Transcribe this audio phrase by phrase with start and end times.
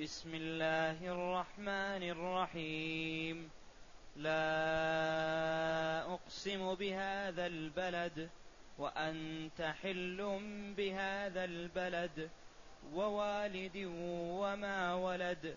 [0.00, 3.50] بسم الله الرحمن الرحيم.
[4.16, 8.30] لا أقسم بهذا البلد
[8.78, 10.40] وأنت حل
[10.76, 12.30] بهذا البلد
[12.94, 13.76] ووالد
[14.40, 15.56] وما ولد.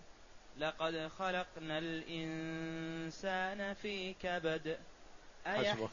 [0.58, 4.78] لقد خلقنا الإنسان في كبد.
[5.46, 5.90] حسبك.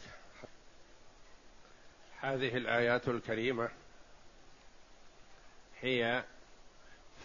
[2.22, 3.70] هذه الآيات الكريمة
[5.82, 6.24] هي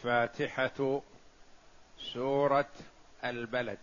[0.02, 1.02] فاتحة
[2.12, 2.70] سورة
[3.24, 3.78] البلد.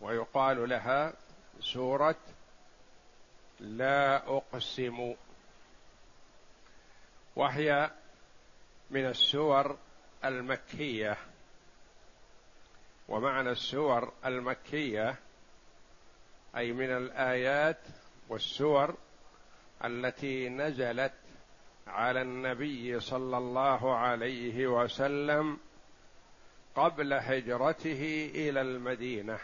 [0.00, 1.12] ويقال لها
[1.60, 2.16] سورة
[3.60, 5.14] لا أقسم.
[7.36, 7.90] وهي
[8.90, 9.76] من السور
[10.24, 11.16] المكية.
[13.08, 15.16] ومعنى السور المكية
[16.56, 17.80] أي من الآيات
[18.28, 18.96] والسور
[19.84, 21.12] التي نزلت
[21.86, 25.58] على النبي صلى الله عليه وسلم
[26.76, 29.38] قبل هجرته إلى المدينة.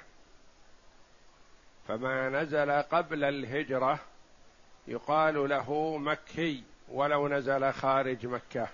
[1.88, 3.98] فما نزل قبل الهجرة
[4.86, 8.68] يقال له مكي ولو نزل خارج مكة.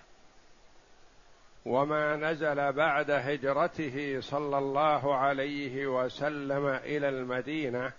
[1.66, 7.92] وما نزل بعد هجرته صلى الله عليه وسلم إلى المدينة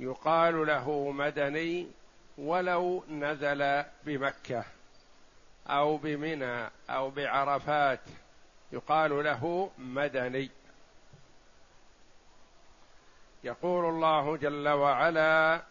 [0.00, 1.88] يقال له مدني
[2.38, 4.64] ولو نزل بمكة
[5.66, 8.00] أو بمنى أو بعرفات.
[8.72, 10.50] يقال له مدني.
[13.44, 15.62] يقول الله جل وعلا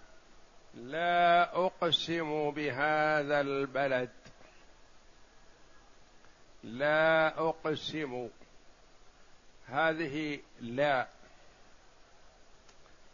[0.74, 4.10] لا أقسم بهذا البلد.
[6.64, 8.30] لا أقسم.
[9.68, 11.08] هذه لا.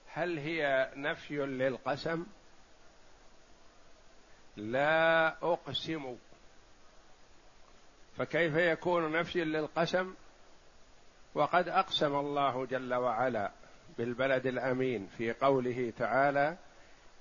[0.07, 2.25] هل هي نفي للقسم؟
[4.57, 6.17] لا أقسم.
[8.17, 10.13] فكيف يكون نفي للقسم؟
[11.35, 13.51] وقد أقسم الله جل وعلا
[13.97, 16.57] بالبلد الأمين في قوله تعالى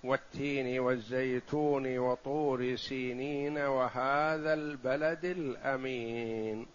[0.05, 6.67] والتين والزيتون وطور سينين وهذا البلد الأمين.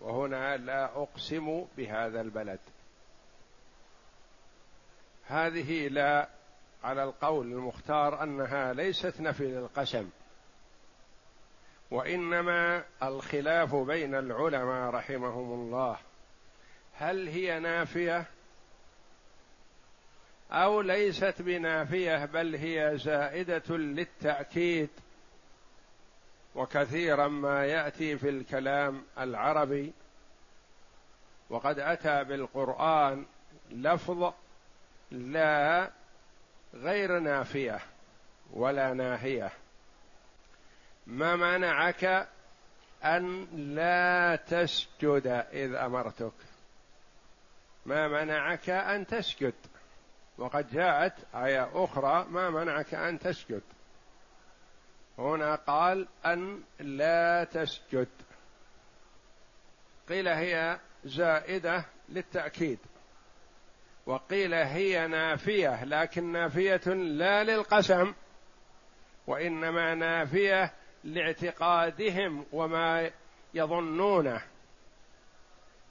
[0.00, 2.60] وهنا لا أقسم بهذا البلد.
[5.26, 6.28] هذه لا
[6.84, 10.10] على القول المختار أنها ليست نفي للقسم.
[11.90, 15.96] وإنما الخلاف بين العلماء رحمهم الله.
[16.94, 18.24] هل هي نافية
[20.52, 24.88] أو ليست بنافية بل هي زائدة للتأكيد؟
[26.54, 29.92] وكثيرا ما يأتي في الكلام العربي.
[31.50, 33.26] وقد أتى بالقرآن
[33.70, 34.32] لفظ
[35.10, 35.90] لا
[36.74, 37.80] غير نافية
[38.52, 39.52] ولا ناهية.
[41.10, 42.28] ما منعك
[43.04, 46.32] أن لا تسجد إذ أمرتك؟
[47.86, 49.54] ما منعك أن تسجد.
[50.38, 53.62] وقد جاءت آية أخرى ما منعك أن تسجد.
[55.18, 58.08] هنا قال أن لا تسجد.
[60.08, 62.78] قيل هي زائدة للتأكيد.
[64.06, 68.14] وقيل هي نافية لكن نافية لا للقسم
[69.26, 70.72] وإنما نافية
[71.04, 73.10] لاعتقادهم وما
[73.54, 74.42] يظنونه.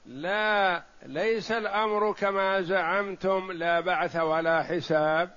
[0.06, 5.30] لا ليس الأمر كما زعمتم لا بعث ولا حساب.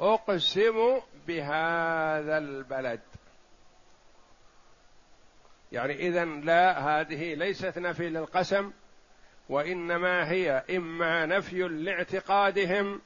[0.00, 3.00] أقسم بهذا البلد.
[5.72, 8.72] يعني اذا لا هذه ليست نفي للقسم
[9.48, 13.00] وإنما هي إما نفي لاعتقادهم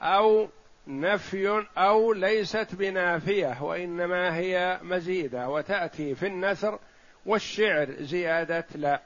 [0.00, 0.48] أو
[0.86, 6.78] نفي أو ليست بنافية وإنما هي مزيدة وتأتي في النثر
[7.26, 9.02] والشعر زيادة لا.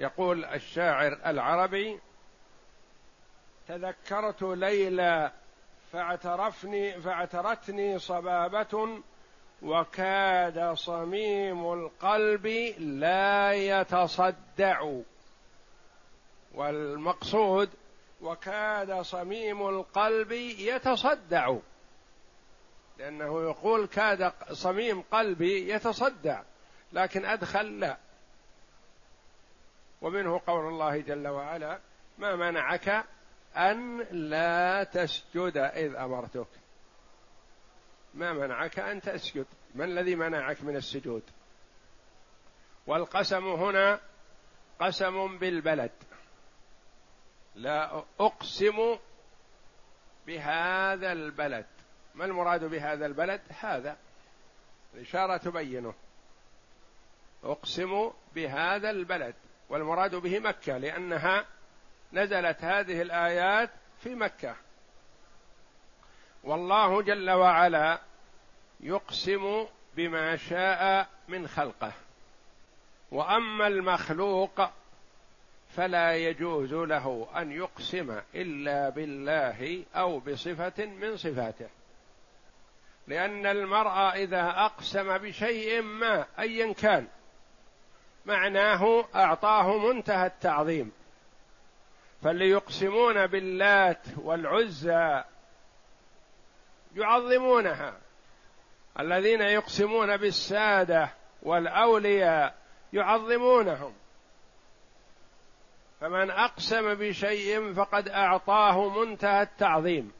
[0.00, 1.98] يقول الشاعر العربي
[3.68, 5.32] تذكرت ليلى
[5.92, 9.00] فاعترفني فاعترتني صبابة
[9.62, 12.46] وكاد صميم القلب
[12.78, 14.90] لا يتصدع.
[16.54, 17.70] والمقصود
[18.20, 21.56] وكاد صميم القلب يتصدع.
[22.98, 26.42] لأنه يقول كاد صميم قلبي يتصدع
[26.92, 27.96] لكن أدخل لا.
[30.02, 31.80] ومنه قول الله جل وعلا
[32.18, 33.04] ما منعك
[33.56, 36.46] أن لا تسجد إذ أمرتك.
[38.14, 41.22] ما منعك أن تسجد؟ ما الذي منعك من السجود؟
[42.86, 44.00] والقسم هنا
[44.80, 45.90] قسم بالبلد.
[47.58, 48.98] لا أقسم
[50.26, 51.66] بهذا البلد.
[52.14, 53.96] ما المراد بهذا البلد؟ هذا.
[54.94, 55.94] الإشارة تبينه.
[57.44, 59.34] أقسم بهذا البلد.
[59.68, 61.46] والمراد به مكة لأنها
[62.12, 63.70] نزلت هذه الآيات
[64.02, 64.56] في مكة.
[66.44, 68.00] والله جل وعلا
[68.80, 69.66] يقسم
[69.96, 71.92] بما شاء من خلقه.
[73.10, 74.70] وأما المخلوق
[75.76, 81.68] فلا يجوز له أن يقسم إلا بالله أو بصفة من صفاته.
[83.06, 87.06] لأن المرء إذا أقسم بشيء ما ايا كان
[88.26, 90.92] معناه أعطاه منتهى التعظيم.
[92.22, 95.24] فاللي يقسمون باللات والعزى
[96.96, 97.94] يعظمونها.
[99.00, 101.10] الذين يقسمون بالسادة
[101.42, 102.54] والأولياء
[102.92, 103.94] يعظمونهم.
[106.00, 110.12] فمن أقسم بشيء فقد أعطاه منتهى التعظيم.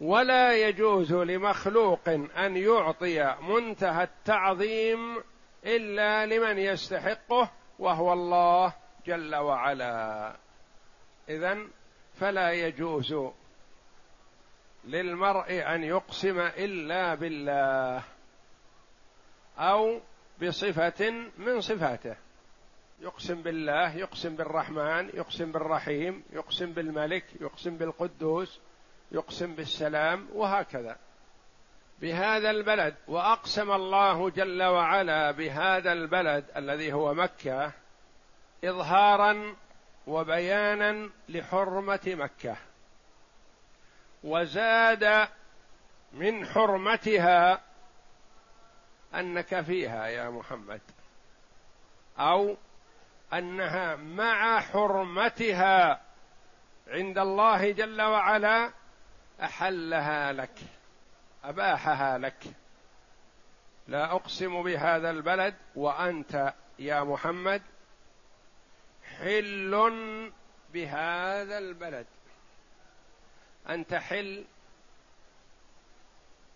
[0.00, 2.08] ولا يجوز لمخلوق
[2.38, 5.22] أن يعطي منتهى التعظيم
[5.64, 8.74] إلا لمن يستحقه وهو الله
[9.06, 10.36] جل وعلا.
[11.28, 11.58] اذا
[12.14, 13.14] فلا يجوز
[14.84, 18.02] للمرء أن يقسم إلا بالله
[19.58, 20.00] أو
[20.42, 22.16] بصفة من صفاته.
[23.00, 28.60] يقسم بالله يقسم بالرحمن يقسم بالرحيم يقسم بالملك يقسم بالقدوس
[29.12, 30.96] يقسم بالسلام وهكذا.
[32.00, 37.72] بهذا البلد وأقسم الله جل وعلا بهذا البلد الذي هو مكة
[38.64, 39.56] اظهارا
[40.06, 42.56] وبيانا لحرمة مكة.
[44.24, 45.28] وزاد
[46.12, 47.60] من حرمتها
[49.14, 50.80] أنك فيها يا محمد.
[52.18, 52.56] أو
[53.32, 56.00] أنها مع حرمتها
[56.88, 58.72] عند الله جل وعلا
[59.42, 60.58] أحلها لك
[61.44, 62.44] أباحها لك.
[63.88, 67.62] لا أقسم بهذا البلد وأنت يا محمد
[69.18, 69.92] حل
[70.72, 72.06] بهذا البلد.
[73.68, 74.44] أنت حل.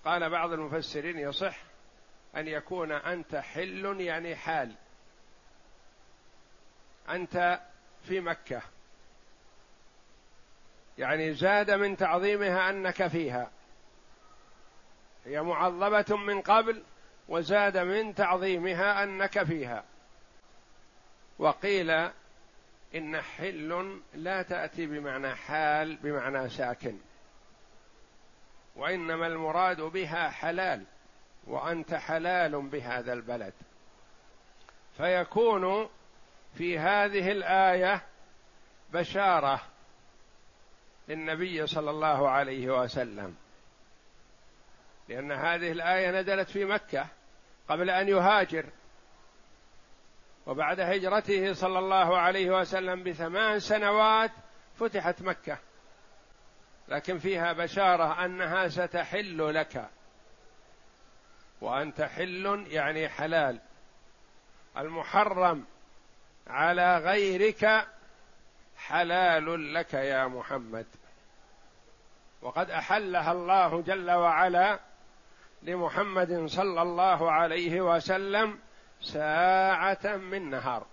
[0.04, 1.56] قال بعض المفسرين يصح
[2.36, 4.74] أن يكون أنت حل يعني حال.
[7.08, 7.60] أنت
[8.02, 8.62] في مكة.
[10.98, 13.50] يعني زاد من تعظيمها أنك فيها.
[15.24, 16.82] هي معظمة من قبل
[17.28, 19.84] وزاد من تعظيمها أنك فيها.
[21.38, 21.90] وقيل
[22.94, 26.98] إن حل لا تأتي بمعنى حال بمعنى ساكن.
[28.76, 30.84] وإنما المراد بها حلال
[31.46, 33.52] وأنت حلال بهذا البلد.
[34.96, 35.88] فيكون
[36.54, 38.02] في هذه الآية
[38.92, 39.62] بشارة
[41.08, 43.36] للنبي صلى الله عليه وسلم.
[45.08, 47.06] لأن هذه الآية نزلت في مكة
[47.68, 48.66] قبل أن يهاجر.
[50.46, 54.30] وبعد هجرته صلى الله عليه وسلم بثمان سنوات
[54.78, 55.58] فتحت مكة.
[56.88, 59.88] لكن فيها بشارة أنها ستحل لك.
[61.60, 63.60] وأنت حل يعني حلال.
[64.76, 65.64] المحرم
[66.46, 67.86] على غيرك
[68.76, 70.86] حلال لك يا محمد.
[72.42, 74.78] وقد أحلها الله جل وعلا
[75.62, 78.58] لمحمد صلى الله عليه وسلم
[79.00, 80.86] ساعة من نهار.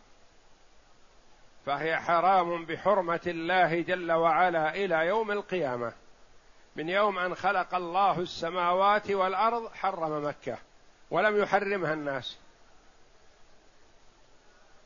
[1.66, 5.94] فهي حرام بحرمة الله جل وعلا إلى يوم القيامة.
[6.76, 10.58] من يوم أن خلق الله السماوات والأرض حرم مكة
[11.12, 12.38] ولم يحرمها الناس.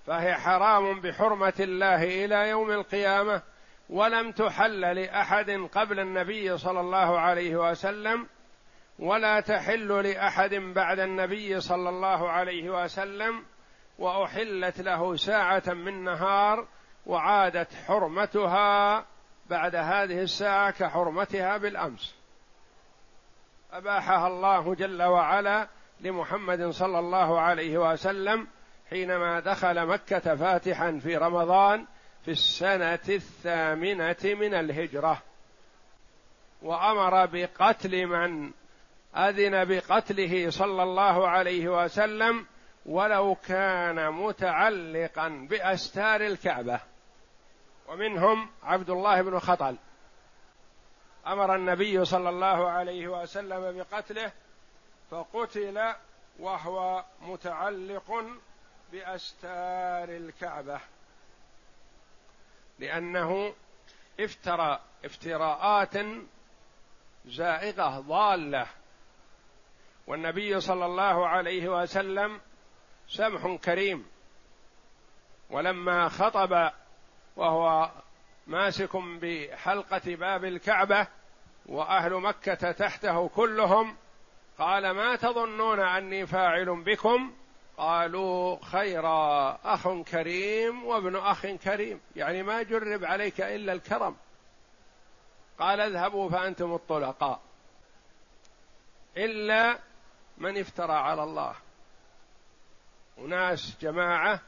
[0.07, 3.41] فهي حرام بحرمة الله إلى يوم القيامة
[3.89, 8.27] ولم تحل لأحد قبل النبي صلى الله عليه وسلم
[8.99, 13.43] ولا تحل لأحد بعد النبي صلى الله عليه وسلم
[13.99, 16.67] وأحلت له ساعة من نهار
[17.05, 19.05] وعادت حرمتها
[19.49, 22.15] بعد هذه الساعة كحرمتها بالأمس.
[23.73, 25.67] أباحها الله جل وعلا
[26.01, 28.47] لمحمد صلى الله عليه وسلم
[28.89, 31.85] حينما دخل مكة فاتحا في رمضان
[32.25, 35.21] في السنة الثامنة من الهجرة
[36.61, 38.51] وأمر بقتل من
[39.15, 42.45] أذن بقتله صلى الله عليه وسلم
[42.85, 46.79] ولو كان متعلقا بأستار الكعبة.
[47.87, 49.77] ومنهم عبد الله بن خطل.
[51.27, 54.31] أمر النبي صلى الله عليه وسلم بقتله
[55.11, 55.93] فقتل
[56.39, 58.25] وهو متعلق
[58.95, 60.79] بأستار الكعبة.
[62.79, 63.53] لأنه
[64.19, 65.93] افترى افتراءات
[67.25, 68.67] زائغة ضالة.
[70.07, 72.41] والنبي صلى الله عليه وسلم
[73.07, 74.05] سمح كريم.
[75.49, 76.71] ولما خطب
[77.35, 77.91] وهو
[78.47, 81.07] ماسك بحلقة باب الكعبة
[81.65, 83.97] وأهل مكة تحته كلهم
[84.57, 87.33] قال ما تظنون أني فاعل بكم
[87.77, 92.01] قالوا خيرا أخ كريم وابن أخ كريم.
[92.15, 94.15] يعني ما جرب عليك إلا الكرم.
[95.59, 97.41] قال اذهبوا فأنتم الطلقاء.
[99.17, 99.79] إلا
[100.37, 101.55] من افترى على الله.
[103.17, 104.41] أناس جماعة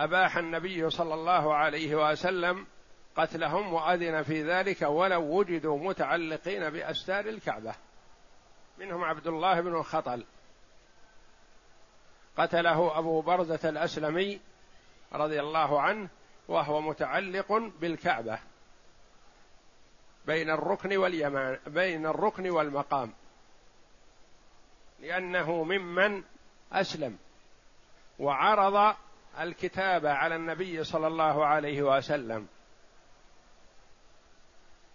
[0.00, 2.66] أباح النبي صلى الله عليه وسلم
[3.16, 7.74] قتلهم وأذن في ذلك ولو وجدوا متعلقين بأستار الكعبة.
[8.78, 10.24] منهم عبد الله بن الخطل.
[12.36, 14.40] قتله أبو برزة الأسلمي
[15.12, 16.08] رضي الله عنه
[16.48, 18.38] وهو متعلق بالكعبة
[20.26, 23.12] بين الركن واليمان بين الركن والمقام.
[25.00, 26.22] لأنه ممن
[26.72, 27.18] أسلم
[28.18, 28.96] وعرض
[29.40, 32.46] الكتابة على النبي صلى الله عليه وسلم.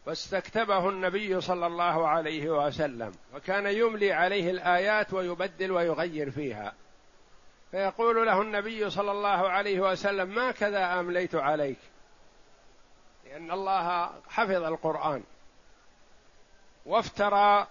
[0.05, 6.73] فاستكتبه النبي صلى الله عليه وسلم وكان يملي عليه الآيات ويبدل ويغير فيها.
[7.71, 11.77] فيقول له النبي صلى الله عليه وسلم ما كذا أمليت عليك؟
[13.25, 15.23] لأن الله حفظ القرآن.
[16.85, 17.67] وافترى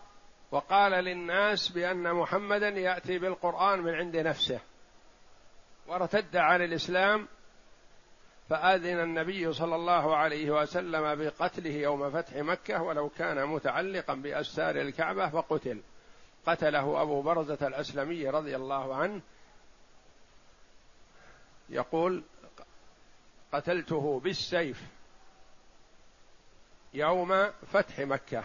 [0.50, 4.60] وقال للناس بأن محمدا يأتي بالقرآن من عند نفسه.
[5.86, 7.28] وارتد عن الإسلام
[8.50, 15.28] فآذن النبي صلى الله عليه وسلم بقتله يوم فتح مكة ولو كان متعلقا باستار الكعبة
[15.28, 15.80] فقتل.
[16.46, 19.20] قتله أبو برزة الأسلمي رضي الله عنه
[21.68, 22.24] يقول
[23.52, 24.82] قتلته بالسيف
[26.94, 28.44] يوم فتح مكة.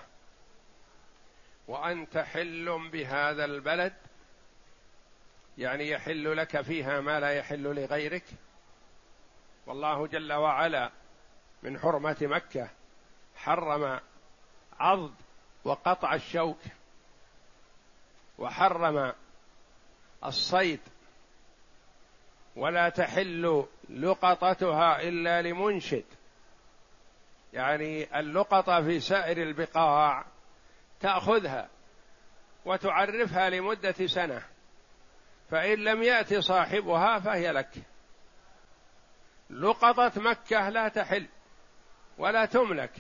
[1.67, 3.93] وأنت حل بهذا البلد
[5.57, 8.25] يعني يحل لك فيها ما لا يحل لغيرك.
[9.67, 10.91] والله جل وعلا
[11.63, 12.69] من حرمة مكة
[13.35, 13.99] حرم
[14.79, 15.13] عض
[15.63, 16.59] وقطع الشوك
[18.37, 19.13] وحرم
[20.25, 20.79] الصيد
[22.55, 26.05] ولا تحل لقطتها إلا لمنشد.
[27.53, 30.25] يعني اللقطه في سائر البقاع
[30.99, 31.69] تأخذها
[32.65, 34.41] وتعرفها لمدة سنة
[35.51, 37.69] فإن لم يات صاحبها فهي لك.
[39.49, 41.27] لقطه مكة لا تحل
[42.17, 42.91] ولا تملك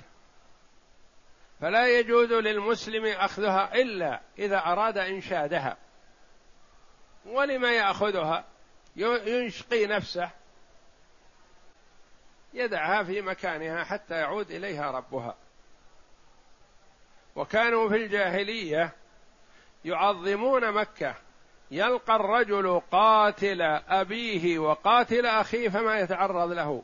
[1.61, 5.77] فلا يجوز للمسلم أخذها إلا إذا أراد إنشادها
[7.25, 8.45] ولم يأخذها
[8.95, 10.29] ينشقي نفسه
[12.53, 15.35] يدعها في مكانها حتى يعود إليها ربها.
[17.35, 18.93] وكانوا في الجاهلية
[19.85, 21.15] يعظمون مكة
[21.71, 26.83] يلقى الرجل قاتل أبيه وقاتل أخيه فما يتعرض له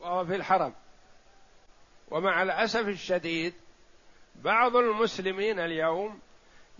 [0.00, 0.74] وهو في الحرم.
[2.08, 3.54] ومع الأسف الشديد
[4.34, 6.20] بعض المسلمين اليوم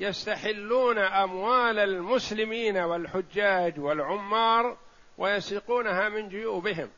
[0.00, 4.76] يستحلون أموال المسلمين والحجاج والعمار
[5.18, 6.90] ويسرقونها من جيوبهم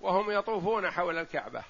[0.00, 1.64] وهم يطوفون حول الكعبة.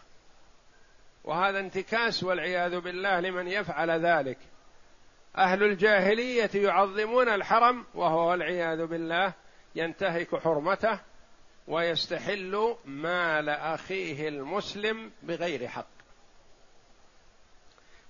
[1.24, 4.38] وهذا انتكاس والعياذ بالله لمن يفعل ذلك.
[5.38, 9.32] أهل الجاهلية يعظمون الحرم وهو والعياذ بالله
[9.74, 11.00] ينتهك حرمته
[11.68, 15.99] ويستحل مال أخيه المسلم بغير حق.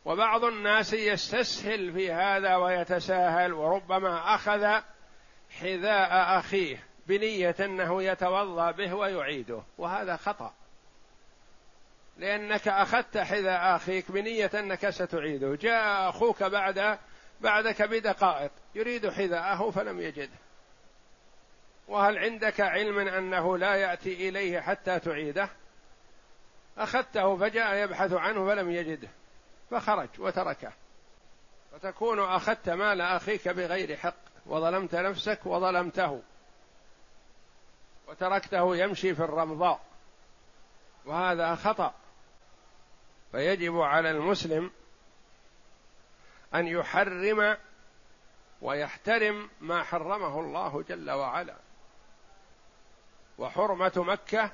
[0.05, 4.81] وبعض الناس يستسهل في هذا ويتساهل وربما أخذ
[5.51, 10.55] حذاء أخيه بنية أنه يتوضأ به ويعيده وهذا خطأ.
[12.17, 15.55] لأنك أخذت حذاء أخيك بنية أنك ستعيده.
[15.55, 16.99] جاء أخوك بعد
[17.41, 20.39] بعدك بدقائق يريد حذاءه فلم يجده.
[21.89, 25.49] وهل عندك علم أنه لا يأتي إليه حتى تعيده؟
[26.79, 29.09] أخذته فجاء يبحث عنه فلم يجده.
[29.71, 30.73] فخرج وتركه.
[31.73, 34.15] فتكون أخذت مال أخيك بغير حق
[34.47, 36.23] وظلمت نفسك وظلمته.
[38.09, 39.81] وتركته يمشي في الرمضاء.
[41.07, 41.95] وهذا خطأ.
[43.33, 44.71] فيجب على المسلم
[46.55, 47.57] أن يحرم
[48.63, 51.57] ويحترم ما حرمه الله جل وعلا.
[53.39, 54.51] وحرمة مكة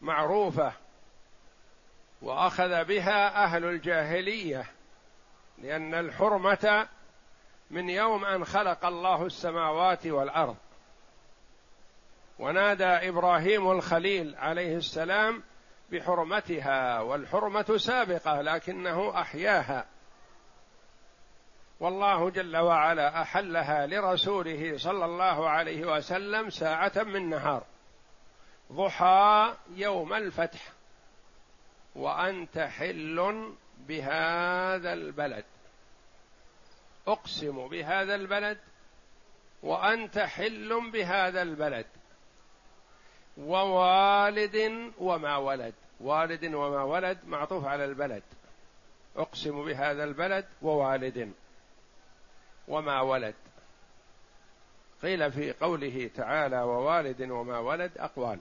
[0.00, 0.72] معروفة.
[2.22, 4.66] وأخذ بها أهل الجاهلية
[5.58, 6.88] لأن الحرمة
[7.70, 10.56] من يوم أن خلق الله السماوات والأرض.
[12.38, 15.42] ونادى إبراهيم الخليل عليه السلام
[15.92, 19.86] بحرمتها والحرمة سابقة لكنه أحياها.
[21.80, 27.64] والله جل وعلا أحلها لرسوله صلى الله عليه وسلم ساعة من نهار
[28.72, 30.75] ضحى يوم الفتح.
[31.96, 33.48] وأنت حل
[33.88, 35.44] بهذا البلد.
[37.08, 38.58] أقسم بهذا البلد
[39.62, 41.86] وأنت حل بهذا البلد.
[43.38, 45.74] ووالد وما ولد.
[46.00, 48.22] والد وما ولد معطوف على البلد.
[49.16, 51.32] أقسم بهذا البلد ووالد.
[52.68, 53.34] وما ولد.
[55.02, 58.38] قيل في قوله تعالى ووالد وما ولد أقوال.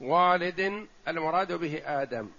[0.00, 2.30] والد المراد به آدم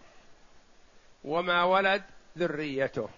[1.23, 2.03] وما ولد
[2.37, 3.09] ذريته.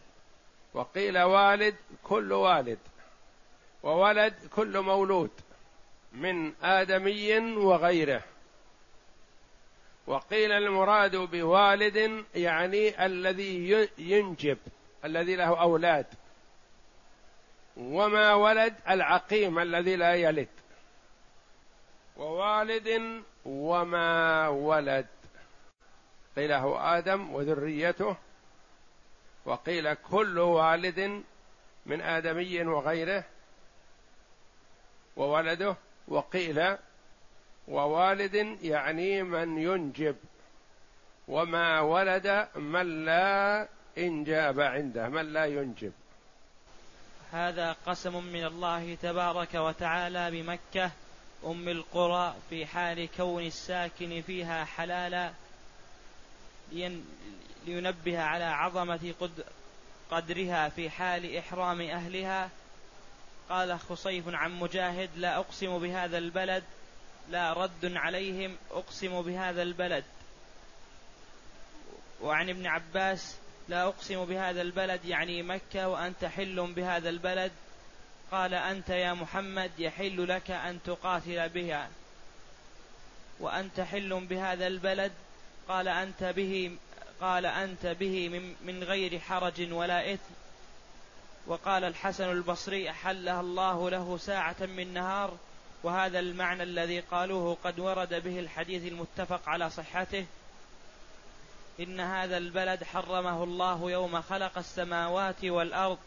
[0.74, 2.79] وقيل والد كل والد
[3.83, 5.31] وولد كل مولود
[6.12, 8.24] من آدمي وغيره.
[10.07, 14.57] وقيل المراد بوالد يعني الذي ينجب
[15.05, 16.05] الذي له أولاد.
[17.77, 20.48] وما ولد العقيم الذي لا يلد.
[22.17, 25.07] ووالد وما ولد.
[26.36, 28.15] قيل هو آدم وذريته
[29.45, 31.24] وقيل كل والد
[31.86, 33.24] من آدمي وغيره
[35.15, 35.75] وولده
[36.07, 36.77] وقيل
[37.67, 40.15] ووالد يعني من ينجب.
[41.27, 43.67] وما ولد من لا
[43.98, 45.93] إنجاب عنده من لا ينجب.
[47.31, 50.91] هذا قسم من الله تبارك وتعالى بمكة
[51.45, 55.33] أم القرى في حال كون الساكن فيها حلالا
[57.65, 59.13] لينبه على عظمة
[60.12, 62.50] قدرها في حال إحرام أهلها.
[63.50, 66.63] قال خصيف عن مجاهد لا أقسم بهذا البلد
[67.29, 70.03] لا رد عليهم أقسم بهذا البلد.
[72.21, 73.36] وعن ابن عباس
[73.69, 77.51] لا أقسم بهذا البلد يعني مكة وأنت حل بهذا البلد.
[78.31, 81.89] قال أنت يا محمد يحل لك أن تقاتل بها
[83.39, 85.11] وأنت حل بهذا البلد
[85.67, 86.77] قال أنت به
[87.22, 90.33] قال أنت به من, من غير حرج ولا إثم.
[91.48, 95.37] وقال الحسن البصري أحلها الله له ساعة من نهار
[95.83, 100.25] وهذا المعنى الذي قالوه قد ورد به الحديث المتفق على صحته.
[101.79, 105.98] إن هذا البلد حرمه الله يوم خلق السماوات والأرض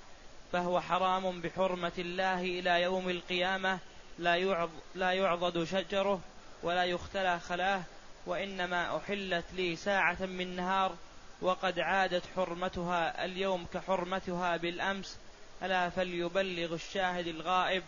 [0.55, 3.79] فهو حرام بحرمة الله إلى يوم القيامة
[4.19, 6.21] لا يعض لا يعضد شجره
[6.63, 7.83] ولا يختلى خلاه
[8.27, 10.95] وإنما أحلت لي ساعة من نهار
[11.43, 15.19] وقد عادت حرمتها اليوم كحرمتها بالأمس
[15.63, 17.83] ألا فليبلغ الشاهد الغائب.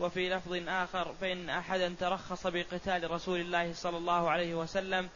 [0.00, 5.08] وفي لفظ آخر فإن أحدا ترخص بقتال رسول الله صلى الله عليه وسلم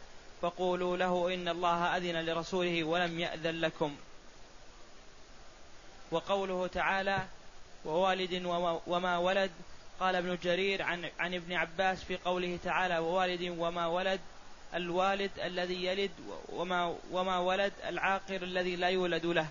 [0.42, 3.96] فقولوا له إن الله أذن لرسوله ولم يأذن لكم.
[6.10, 7.18] وقوله تعالى
[7.84, 8.44] ووالد
[8.86, 9.50] وما ولد
[10.00, 14.20] قال ابن جرير عن, عن ابن عباس في قوله تعالى ووالد وما ولد
[14.74, 16.10] الوالد الذي يلد
[16.48, 19.46] وما, وما ولد العاقر الذي لا يولد له.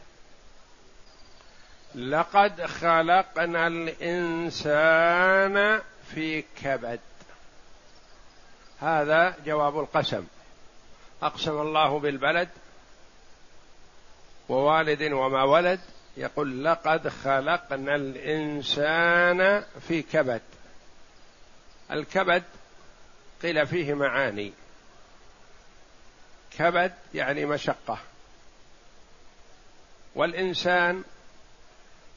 [1.95, 5.01] لقد خلقنا الإنسان
[6.13, 6.99] في كبد.
[8.79, 10.27] هذا جواب القسم.
[11.23, 12.49] أقسم الله بالبلد
[14.49, 15.79] ووالد وما ولد
[16.17, 20.41] يقول لقد خلقنا الإنسان في كبد.
[21.91, 22.43] الكبد
[23.43, 24.53] قيل فيه معاني.
[26.57, 27.97] كبد يعني مشقة.
[30.15, 31.03] والإنسان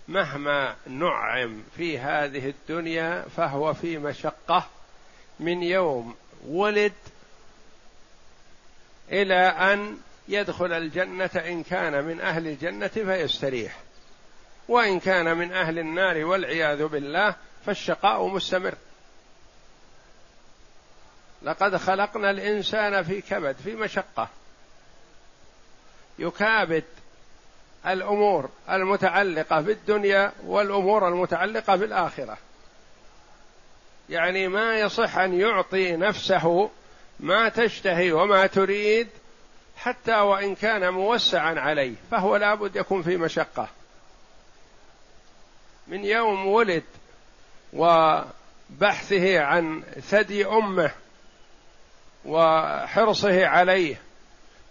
[0.08, 4.66] مهما نعم في هذه الدنيا فهو في مشقة.
[5.40, 6.14] من يوم
[6.46, 6.92] ولد
[9.10, 13.76] إلى أن يدخل الجنة إن كان من أهل الجنة فيستريح.
[14.68, 17.34] وإن كان من أهل النار والعياذ بالله
[17.66, 18.74] فالشقاء مستمر.
[21.42, 24.28] لقد خلقنا الإنسان في كبد في مشقة.
[26.18, 26.84] يكابد
[27.86, 32.38] الأمور المتعلقة بالدنيا والأمور المتعلقة بالآخرة.
[34.10, 36.70] يعني ما يصح أن يعطي نفسه
[37.20, 39.08] ما تشتهي وما تريد
[39.82, 43.68] حتى وإن كان موسعا عليه فهو لابد يكون في مشقة.
[45.88, 46.82] من يوم ولد
[47.72, 50.90] وبحثه عن ثدي أمه
[52.24, 53.96] وحرصه عليه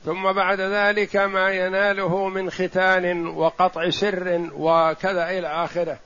[0.06, 5.98] ثم بعد ذلك ما يناله من ختان وقطع سر وكذا إلى آخره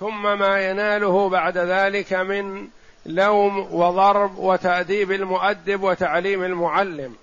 [0.00, 2.68] ثم ما يناله بعد ذلك من
[3.06, 7.16] لوم وضرب وتأديب المؤدب وتعليم المعلم.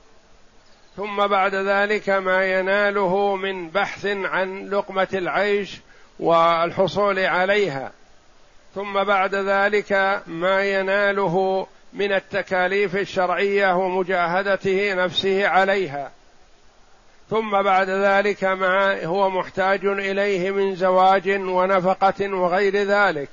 [0.98, 5.80] ثم بعد ذلك ما يناله من بحث عن لقمة العيش
[6.20, 7.92] والحصول عليها.
[8.76, 16.12] ثم بعد ذلك ما يناله من التكاليف الشرعية ومجاهدته نفسه عليها.
[17.30, 23.30] ثم بعد ذلك ما هو محتاج إليه من زواج ونفقة وغير ذلك.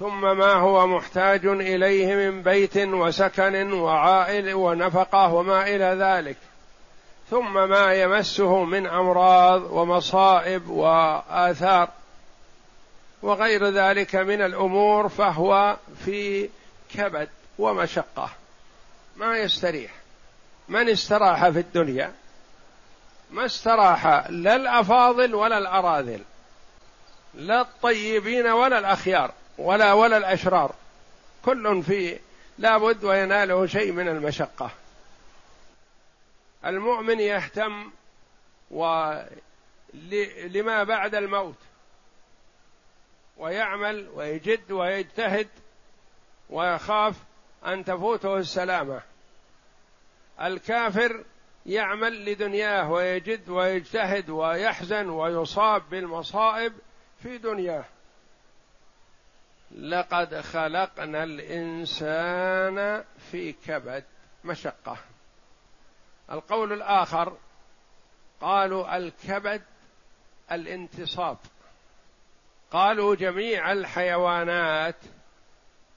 [0.00, 6.36] ثم ما هو محتاج إليه من بيت وسكن وعائل ونفقة وما إلى ذلك.
[7.30, 11.88] ثم ما يمسه من أمراض ومصائب وآثار.
[13.22, 16.48] وغير ذلك من الأمور فهو في
[16.94, 18.30] كبد ومشقة.
[19.16, 19.90] ما يستريح.
[20.68, 22.12] من استراح في الدنيا؟
[23.30, 26.20] ما استراح لا الأفاضل ولا الأراذل
[27.34, 30.74] لا الطيبين ولا الأخيار ولا ولا الأشرار.
[31.44, 32.18] كل في
[32.58, 34.70] لابد ويناله شيء من المشقة.
[36.66, 37.90] المؤمن يهتم
[40.44, 41.58] لما بعد الموت
[43.36, 45.48] ويعمل ويجد ويجتهد
[46.50, 47.16] ويخاف
[47.66, 49.02] أن تفوته السلامة.
[50.40, 51.24] الكافر
[51.66, 56.72] يعمل لدنياه ويجد ويجتهد ويحزن ويصاب بالمصائب
[57.22, 57.84] في دنياه.
[59.78, 64.04] لقد خلقنا الإنسان في كبد
[64.44, 64.98] مشقة.
[66.30, 67.36] القول الآخر
[68.40, 69.62] قالوا الكبد
[70.52, 71.38] الانتصاب.
[72.70, 74.96] قالوا جميع الحيوانات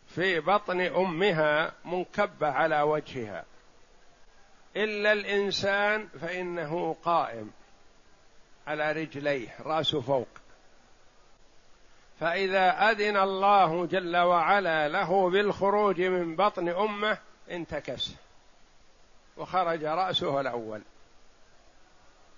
[0.07, 3.45] في بطن أمها منكبة على وجهها.
[4.75, 7.51] إلا الإنسان فإنه قائم
[8.67, 10.27] على رجليه راسه فوق.
[12.19, 17.17] فإذا أذن الله جل وعلا له بالخروج من بطن أمه
[17.51, 18.26] انتكس.
[19.37, 20.81] وخرج رأسه الأول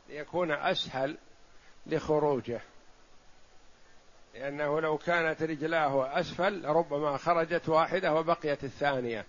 [0.10, 1.18] ليكون أسهل
[1.86, 2.62] لخروجه.
[4.34, 9.26] لأنه لو كانت رجلاه أسفل ربما خرجت واحدة وبقيت الثانية.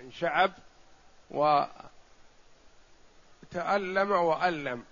[0.00, 0.52] انشعب
[1.30, 1.90] وتألم
[4.10, 4.84] وألم.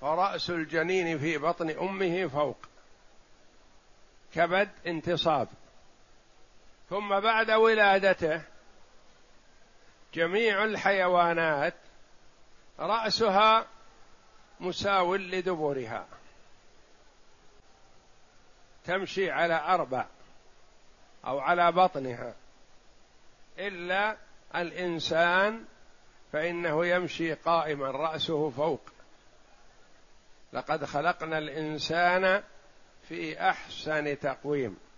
[0.00, 2.58] فرأس الجنين في بطن أمه فوق.
[4.34, 5.48] كبد انتصاب.
[6.90, 8.42] ثم بعد ولادته
[10.14, 11.74] جميع الحيوانات
[12.78, 13.66] رأسها
[14.60, 16.06] مساو لدبرها.
[18.84, 20.06] تمشي على أربع
[21.26, 22.34] أو على بطنها.
[23.58, 24.16] إلا
[24.56, 25.64] الإنسان
[26.32, 28.80] فإنه يمشي قائما رأسه فوق.
[30.52, 32.42] لقد خلقنا الإنسان
[33.08, 34.89] في أحسن تقويم.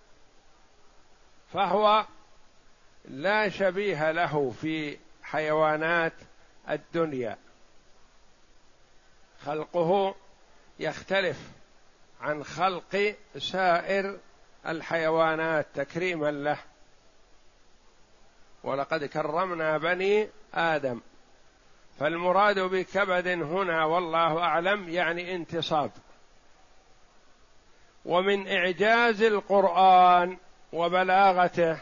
[1.52, 2.06] فهو
[3.04, 6.12] لا شبيه له في حيوانات
[6.70, 7.38] الدنيا.
[9.44, 10.14] خلقه
[10.78, 11.38] يختلف
[12.20, 14.18] عن خلق سائر
[14.66, 16.58] الحيوانات تكريما له.
[18.64, 21.00] ولقد كرمنا بني آدم.
[21.98, 25.90] فالمراد بكبد هنا والله أعلم يعني انتصاب.
[28.04, 30.38] ومن إعجاز القرآن
[30.72, 31.78] وبلاغته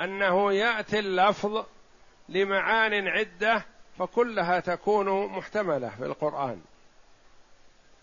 [0.00, 1.64] أنه يأتي اللفظ
[2.28, 3.64] لمعان عدة
[3.98, 6.62] فكلها تكون محتملة في القرآن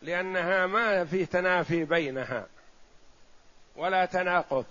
[0.02, 2.48] لأنها ما في تنافي بينها
[3.76, 4.66] ولا تناقض.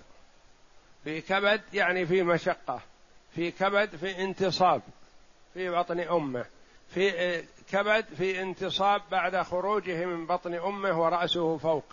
[1.05, 2.81] في كبد يعني في مشقة
[3.35, 4.83] في كبد في انتصاب
[5.55, 6.45] في بطن أمه
[6.89, 11.85] في كبد في انتصاب بعد خروجه من بطن أمه ورأسه فوق.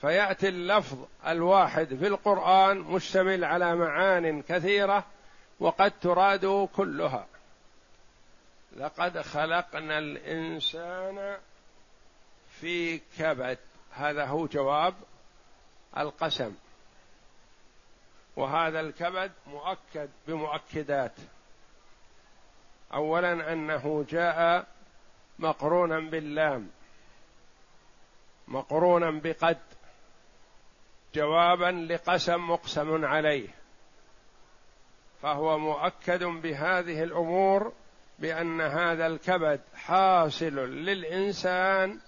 [0.00, 5.04] فيأتي اللفظ الواحد في القرآن مشتمل على معان كثيرة
[5.60, 7.26] وقد تراد كلها.
[8.76, 11.36] لقد خلقنا الإنسان
[12.60, 13.58] في كبد.
[13.92, 14.94] هذا هو جواب
[15.96, 16.54] القسم.
[18.36, 21.12] وهذا الكبد مؤكد بمؤكدات.
[22.94, 24.66] اولا أنه جاء
[25.38, 26.70] مقرونا باللام.
[28.48, 29.58] مقرونا بقد.
[31.14, 33.48] جوابا لقسم مقسم عليه.
[35.22, 37.72] فهو مؤكد بهذه الأمور
[38.18, 41.98] بأن هذا الكبد حاصل للإنسان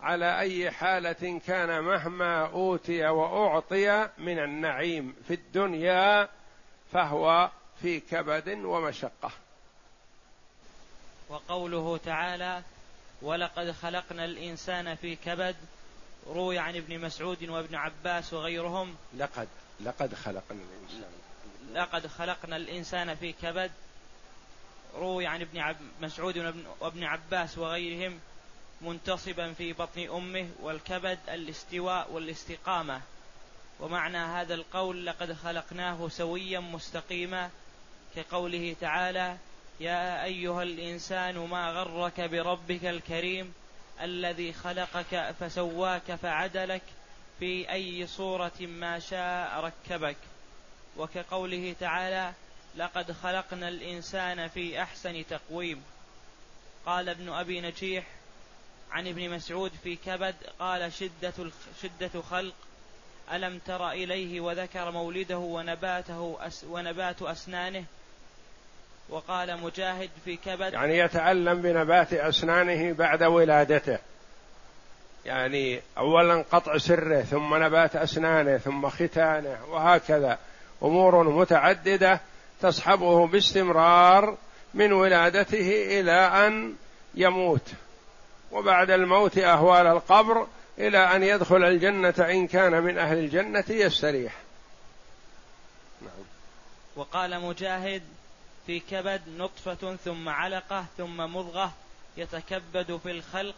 [0.00, 6.28] على أي حالة كان مهما أوتي وأعطي من النعيم في الدنيا
[6.92, 7.50] فهو
[7.82, 9.30] في كبد ومشقة.
[11.28, 12.62] وقوله تعالى
[13.22, 15.56] ولقد خلقنا الإنسان في كبد
[16.28, 18.96] روي عن ابن مسعود وابن عباس وغيرهم.
[19.18, 19.48] لقد
[19.80, 21.12] لقد خلقنا الإنسان.
[21.74, 23.70] لقد خلقنا الإنسان في كبد.
[24.94, 28.20] روي عن ابن مسعود وابن عباس وغيرهم
[28.80, 33.00] منتصبا في بطن أمه والكبد الاستواء والاستقامة.
[33.80, 37.50] ومعنى هذا القول لقد خلقناه سويا مستقيما
[38.16, 39.36] كقوله تعالى
[39.80, 43.54] يا أيها الإنسان ما غرك بربك الكريم
[44.00, 46.82] الذي خلقك فسواك فعدلك
[47.38, 50.16] في أي صورة ما شاء ركبك.
[50.96, 52.32] وكقوله تعالى
[52.76, 55.82] لقد خلقنا الإنسان في أحسن تقويم
[56.86, 58.06] قال ابن أبي نجيح
[58.90, 61.50] عن ابن مسعود في كبد قال شدة
[61.82, 62.54] شدة خلق.
[63.32, 67.84] ألم تر إليه وذكر مولده ونباته ونبات أسنانه
[69.08, 70.72] وقال مجاهد في كبد.
[70.72, 73.98] يعني يتعلم بنبات أسنانه بعد ولادته.
[75.24, 80.38] يعني أولا قطع سره ثم نبات أسنانه ثم ختانه وهكذا.
[80.82, 82.20] أمور متعددة
[82.60, 84.36] تصحبه باستمرار
[84.74, 86.74] من ولادته إلى أن
[87.14, 87.72] يموت.
[88.52, 90.46] وبعد الموت أهوال القبر
[90.78, 94.32] إلى أن يدخل الجنة إن كان من أهل الجنة يستريح.
[96.02, 96.26] نعم.
[96.96, 98.02] وقال مجاهد
[98.66, 101.72] في كبد نطفة ثم علقة ثم مضغة
[102.16, 103.54] يتكبد في الخلق.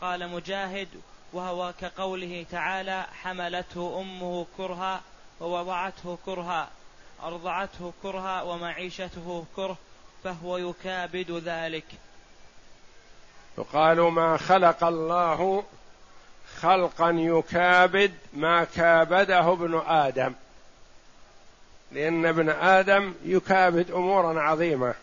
[0.00, 0.88] قال مجاهد
[1.32, 5.00] وهو كقوله تعالى حملته أمه كرها
[5.40, 6.68] ووضعته كرها
[7.22, 9.76] أرضعته كرها ومعيشته كره
[10.24, 11.84] فهو يكابد ذلك.
[13.58, 15.64] يقال ما خلق الله
[16.60, 20.34] خلقا يكابد ما كابده ابن آدم.
[21.92, 24.94] لأن ابن آدم يكابد أمورا عظيمة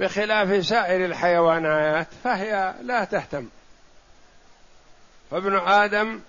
[0.00, 3.48] بخلاف سائر الحيوانات فهي لا تهتم.
[5.30, 6.20] فابن آدم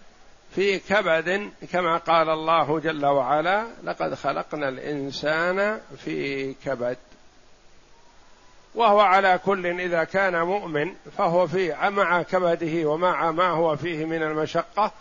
[0.55, 6.97] في كبد كما قال الله جل وعلا لقد خلقنا الإنسان في كبد
[8.75, 14.23] وهو على كل إذا كان مؤمن فهو في مع كبده ومع ما هو فيه من
[14.23, 14.91] المشقة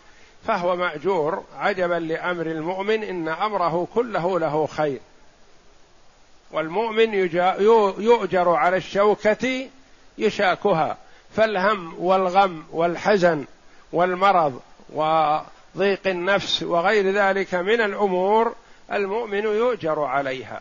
[0.46, 5.00] فهو مأجور عجبا لأمر المؤمن إن أمره كله له خير.
[6.52, 7.14] والمؤمن
[7.98, 9.68] يؤجر على الشوكة
[10.18, 10.96] يشاكها.
[11.36, 13.44] فالهم والغم والحزن
[13.92, 14.60] والمرض
[14.92, 18.54] وضيق النفس وغير ذلك من الأمور
[18.92, 20.60] المؤمن يؤجر عليها.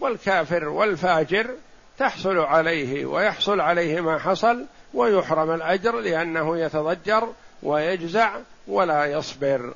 [0.00, 1.50] والكافر والفاجر
[1.98, 7.32] تحصل عليه ويحصل عليه ما حصل ويحرم الأجر لأنه يتضجر
[7.62, 9.74] ويجزع ولا يصبر.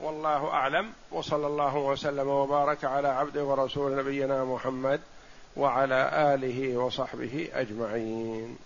[0.00, 0.92] والله أعلم.
[1.10, 5.00] وصلى الله وسلم وبارك على عبده ورسول نبينا محمد
[5.56, 8.56] وعلى آله وصحبه أجمعين.